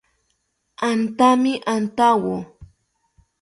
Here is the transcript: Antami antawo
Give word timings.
Antami 0.87 1.51
antawo 1.73 2.35